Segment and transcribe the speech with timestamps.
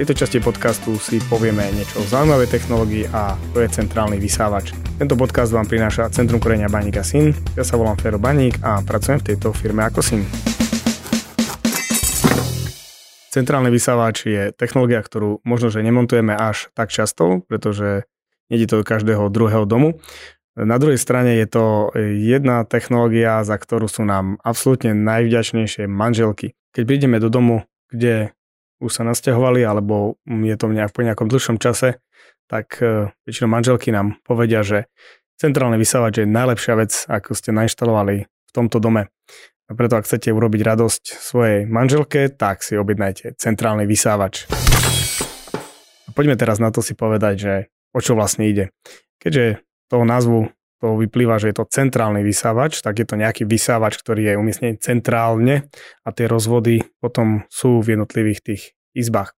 [0.00, 4.72] Tejto časti podcastu si povieme niečo o zaujímavej technológii a to je centrálny vysávač.
[4.96, 7.36] Tento podcast vám prináša Centrum korenia Baník a Syn.
[7.52, 10.24] Ja sa volám Fero Baník a pracujem v tejto firme ako Syn.
[13.28, 18.08] Centrálny vysávač je technológia, ktorú možno, že nemontujeme až tak často, pretože
[18.48, 20.00] nejde to do každého druhého domu.
[20.56, 26.56] Na druhej strane je to jedna technológia, za ktorú sú nám absolútne najvďačnejšie manželky.
[26.72, 28.32] Keď prídeme do domu, kde
[28.80, 32.00] už sa nasťahovali, alebo je to nejak po nejakom dlhšom čase,
[32.50, 34.90] tak e, väčšinou manželky nám povedia, že
[35.38, 39.12] centrálny vysávač je najlepšia vec, ako ste nainštalovali v tomto dome.
[39.70, 44.50] A preto ak chcete urobiť radosť svojej manželke, tak si objednajte centrálny vysávač.
[46.04, 47.54] A poďme teraz na to si povedať, že
[47.94, 48.74] o čo vlastne ide.
[49.22, 54.00] Keďže toho názvu to vyplýva, že je to centrálny vysávač, tak je to nejaký vysávač,
[54.00, 55.68] ktorý je umiestnený centrálne
[56.02, 58.62] a tie rozvody potom sú v jednotlivých tých
[58.96, 59.36] izbách.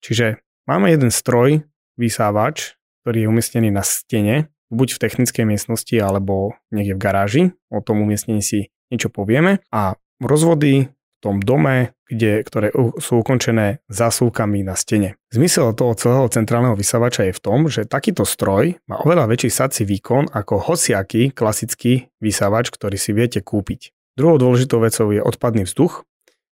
[0.00, 1.64] Čiže máme jeden stroj,
[1.94, 7.42] vysávač, ktorý je umiestnený na stene, buď v technickej miestnosti alebo niekde v garáži.
[7.70, 9.62] O tom umiestnení si niečo povieme.
[9.70, 10.90] A rozvody
[11.24, 12.68] tom dome, kde, ktoré
[13.00, 15.16] sú ukončené zasúkami na stene.
[15.32, 19.88] Zmysel toho celého centrálneho vysávača je v tom, že takýto stroj má oveľa väčší sací
[19.88, 23.96] výkon ako hociaký klasický vysávač, ktorý si viete kúpiť.
[24.20, 26.04] Druhou dôležitou vecou je odpadný vzduch,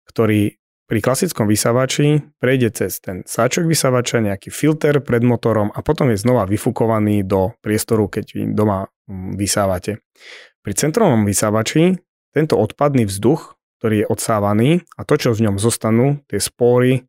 [0.08, 0.56] ktorý
[0.92, 6.20] pri klasickom vysávači prejde cez ten sáčok vysávača, nejaký filter pred motorom a potom je
[6.20, 10.04] znova vyfukovaný do priestoru, keď doma mm, vysávate.
[10.60, 11.96] Pri centrálnom vysávači
[12.36, 17.02] tento odpadný vzduch ktorý je odsávaný a to, čo v ňom zostanú, tie spóry,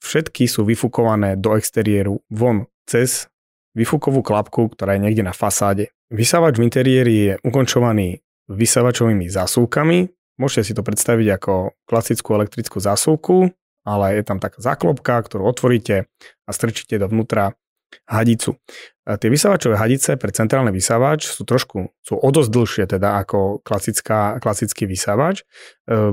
[0.00, 3.28] všetky sú vyfukované do exteriéru von cez
[3.76, 5.92] vyfukovú klapku, ktorá je niekde na fasáde.
[6.08, 10.08] Vysávač v interiéri je ukončovaný vysávačovými zásuvkami.
[10.40, 13.52] Môžete si to predstaviť ako klasickú elektrickú zásuvku,
[13.84, 16.08] ale je tam taká záklopka, ktorú otvoríte
[16.48, 17.60] a strčíte dovnútra
[18.06, 18.56] hadicu.
[19.04, 24.38] Tie vysávačové hadice pre centrálny vysávač sú trošku, sú o dosť dlhšie teda ako klasická,
[24.38, 25.42] klasický vysávač.
[25.42, 25.44] E,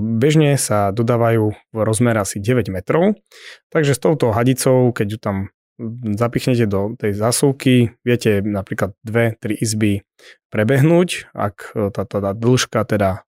[0.02, 3.14] bežne sa dodávajú v rozmer asi 9 metrov,
[3.70, 5.38] takže s touto hadicou, keď ju tam
[6.18, 10.02] zapichnete do tej zásuvky, viete napríklad 2-3 izby
[10.50, 13.27] prebehnúť, ak tá, tá, tá dĺžka teda e,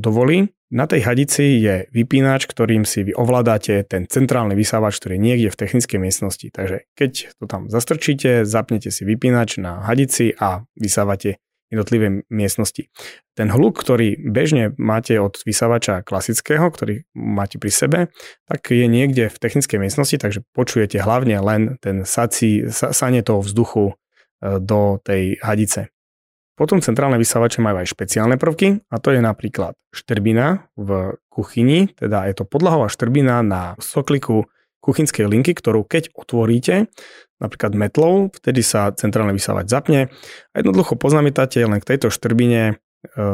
[0.00, 0.48] dovolí.
[0.70, 5.48] Na tej hadici je vypínač, ktorým si vy ovládate ten centrálny vysávač, ktorý je niekde
[5.50, 6.46] v technickej miestnosti.
[6.46, 12.90] Takže keď to tam zastrčíte, zapnete si vypínač na hadici a vysávate jednotlivé miestnosti.
[13.38, 17.98] Ten hluk, ktorý bežne máte od vysávača klasického, ktorý máte pri sebe,
[18.50, 23.84] tak je niekde v technickej miestnosti, takže počujete hlavne len ten sací, sanie toho vzduchu
[23.90, 23.94] e,
[24.58, 25.94] do tej hadice.
[26.60, 32.28] Potom centrálne vysávače majú aj špeciálne prvky a to je napríklad štrbina v kuchyni, teda
[32.28, 34.44] je to podlahová štrbina na sokliku
[34.84, 36.92] kuchynskej linky, ktorú keď otvoríte,
[37.40, 40.12] napríklad metlou, vtedy sa centrálne vysávač zapne
[40.52, 42.72] a jednoducho poznamenáte len k tejto štrbine e,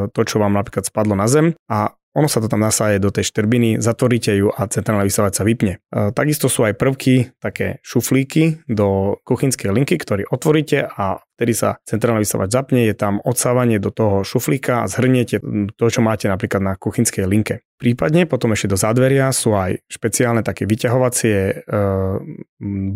[0.07, 3.29] to, čo vám napríklad spadlo na zem a ono sa to tam nasáje do tej
[3.29, 5.77] štrbiny, zatvoríte ju a centrálna vysávač sa vypne.
[5.93, 11.77] E, takisto sú aj prvky, také šuflíky do kuchynskej linky, ktorý otvoríte a vtedy sa
[11.85, 15.37] centrálna vysávač zapne, je tam odsávanie do toho šuflíka a zhrniete
[15.77, 17.61] to, čo máte napríklad na kuchynskej linke.
[17.77, 21.55] Prípadne potom ešte do zádveria sú aj špeciálne také vyťahovacie e,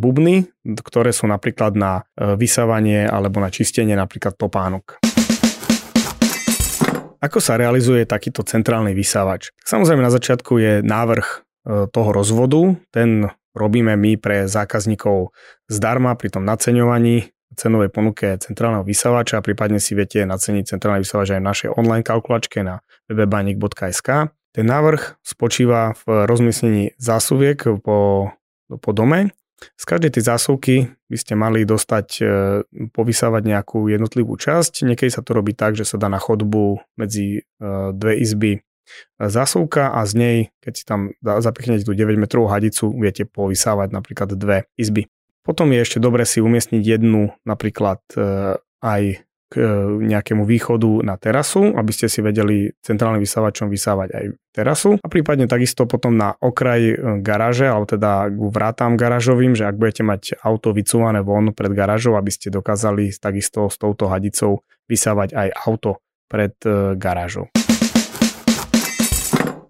[0.02, 0.50] bubny,
[0.82, 5.11] ktoré sú napríklad na e, vysávanie alebo na čistenie napríklad topánok.
[7.22, 9.54] Ako sa realizuje takýto centrálny vysávač?
[9.62, 11.38] Samozrejme na začiatku je návrh e,
[11.94, 15.30] toho rozvodu, ten robíme my pre zákazníkov
[15.70, 21.42] zdarma pri tom naceňovaní cenovej ponuke centrálneho vysávača, prípadne si viete naceniť centrálny vysávač aj
[21.44, 22.82] v našej online kalkulačke na
[23.12, 24.10] www.banik.sk.
[24.52, 28.32] Ten návrh spočíva v rozmiestnení zásuviek po,
[28.68, 30.76] po dome z každej tej zásuvky
[31.12, 32.24] by ste mali dostať, e,
[32.90, 34.88] povysávať nejakú jednotlivú časť.
[34.88, 37.62] Niekedy sa to robí tak, že sa dá na chodbu medzi e,
[37.94, 38.60] dve izby e,
[39.22, 44.34] zásuvka a z nej, keď si tam zapichnete tú 9 metrovú hadicu, viete povysávať napríklad
[44.34, 45.06] dve izby.
[45.42, 47.98] Potom je ešte dobre si umiestniť jednu napríklad
[48.82, 49.68] aj k e,
[50.08, 54.26] nejakému východu na terasu, aby ste si vedeli centrálnym vysávačom vysávať aj
[54.56, 59.68] terasu a prípadne takisto potom na okraj e, garáže, alebo teda k vrátam garážovým, že
[59.68, 64.64] ak budete mať auto vycúvané von pred garážou, aby ste dokázali takisto s touto hadicou
[64.88, 66.00] vysávať aj auto
[66.32, 67.52] pred e, garážou.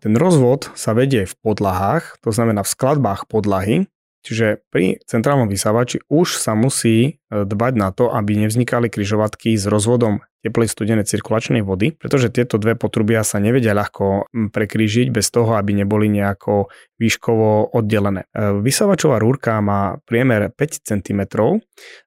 [0.01, 3.85] Ten rozvod sa vedie v podlahách, to znamená v skladbách podlahy,
[4.21, 9.65] Čiže pri centrálnom vysávači už sa musí e, dbať na to, aby nevznikali kryžovatky s
[9.65, 15.53] rozvodom teplej studenej cirkulačnej vody, pretože tieto dve potrubia sa nevedia ľahko prekrížiť bez toho,
[15.53, 16.69] aby neboli nejako
[17.01, 18.29] výškovo oddelené.
[18.29, 21.21] E, vysavačová rúrka má priemer 5 cm,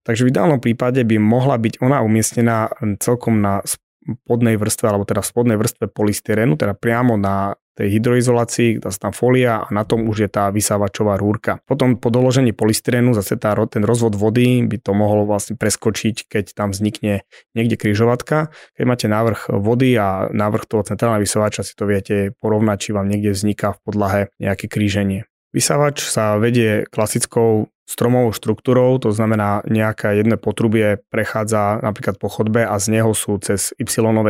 [0.07, 2.71] takže v ideálnom prípade by mohla byť ona umiestnená
[3.03, 3.63] celkom na
[4.05, 9.11] spodnej vrstve, alebo teda v spodnej vrstve polystyrenu, teda priamo na tej hydroizolácii, dá sa
[9.11, 11.59] tam folia a na tom už je tá vysávačová rúrka.
[11.67, 16.55] Potom po doložení polystyrenu zase tá, ten rozvod vody by to mohlo vlastne preskočiť, keď
[16.55, 17.27] tam vznikne
[17.59, 18.55] niekde kryžovatka.
[18.79, 23.11] Keď máte návrh vody a návrh toho centrálneho vysávača si to viete porovnať, či vám
[23.11, 25.27] niekde vzniká v podlahe nejaké kríženie.
[25.55, 32.65] Vysávač sa vedie klasickou stromovou štruktúrou, to znamená nejaké jedné potrubie prechádza napríklad po chodbe
[32.65, 33.85] a z neho sú cez y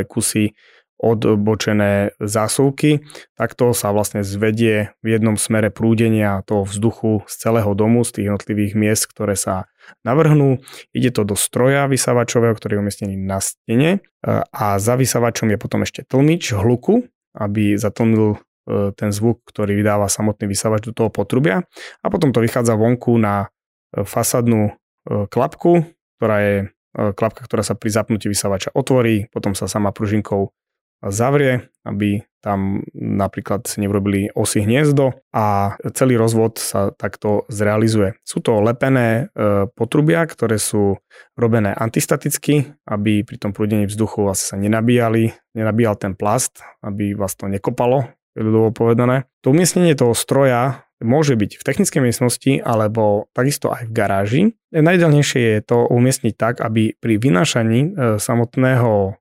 [0.06, 0.54] kusy
[1.04, 3.02] odbočené zásuvky.
[3.34, 8.26] Takto sa vlastne zvedie v jednom smere prúdenia toho vzduchu z celého domu, z tých
[8.30, 9.68] jednotlivých miest, ktoré sa
[10.06, 10.62] navrhnú.
[10.94, 14.00] Ide to do stroja vysavačového, ktorý je umiestnený na stene
[14.54, 17.04] a za vysavačom je potom ešte tlmič hluku,
[17.34, 18.38] aby zatlmil e,
[18.96, 21.64] ten zvuk, ktorý vydáva samotný vysavač do toho potrubia
[22.00, 23.48] a potom to vychádza vonku na
[23.92, 24.72] e, fasadnú e,
[25.28, 25.84] klapku,
[26.16, 26.56] ktorá je
[26.94, 30.54] klapka, ktorá sa pri zapnutí vysavača otvorí, potom sa sama pružinkou
[31.10, 33.80] zavrie, aby tam napríklad si
[34.36, 38.20] osy hniezdo a celý rozvod sa takto zrealizuje.
[38.20, 41.00] Sú to lepené e, potrubia, ktoré sú
[41.40, 47.32] robené antistaticky, aby pri tom prúdení vzduchu vlastne sa nenabíjali, nenabíjal ten plast, aby vás
[47.32, 49.30] to nekopalo, ľudovo povedané.
[49.46, 54.42] To umiestnenie toho stroja môže byť v technickej miestnosti alebo takisto aj v garáži.
[54.70, 57.88] Najdelnejšie je to umiestniť tak, aby pri vynášaní e,
[58.18, 59.12] samotného e,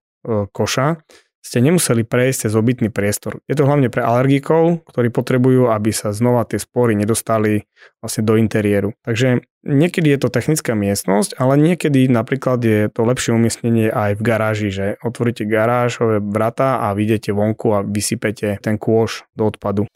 [0.49, 1.01] koša
[1.43, 3.43] ste nemuseli prejsť cez obytný priestor.
[3.51, 7.67] Je to hlavne pre alergikov, ktorí potrebujú, aby sa znova tie spory nedostali
[7.99, 8.95] vlastne do interiéru.
[9.03, 14.21] Takže niekedy je to technická miestnosť, ale niekedy napríklad je to lepšie umiestnenie aj v
[14.23, 19.91] garáži, že otvoríte garážové vrata a vidíte vonku a vysypete ten kôš do odpadu.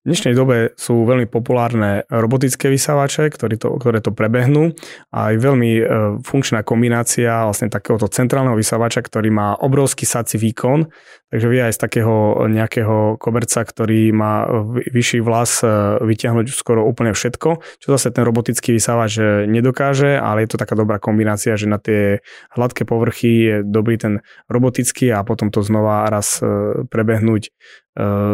[0.00, 4.72] V dnešnej dobe sú veľmi populárne robotické vysávače, ktoré to, ktoré to prebehnú.
[5.12, 5.82] A aj veľmi e,
[6.24, 10.88] funkčná kombinácia vlastne takéhoto centrálneho vysávača, ktorý má obrovský sací výkon,
[11.30, 14.44] takže vie aj z takého nejakého koberca, ktorý má
[14.74, 15.70] vyšší vlas e,
[16.02, 20.74] vyťahnuť skoro úplne všetko, čo zase ten robotický vysávač e, nedokáže, ale je to taká
[20.74, 22.20] dobrá kombinácia, že na tie
[22.52, 26.42] hladké povrchy je dobrý ten robotický a potom to znova raz
[26.90, 27.52] prebehnúť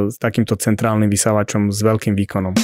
[0.07, 2.55] s takýmto centrálnym vysávačom s veľkým výkonom.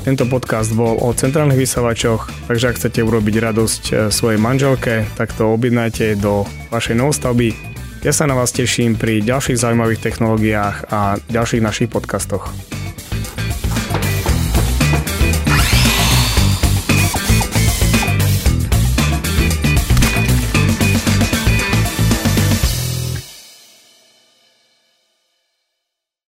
[0.00, 5.36] Tento podcast bol o centrálnych vysávačoch, takže ak chcete urobiť radosť e, svojej manželke, tak
[5.36, 7.69] to objednajte do vašej novostavby.
[8.00, 12.48] Ja sa na vás teším pri ďalších zaujímavých technológiách a ďalších našich podcastoch.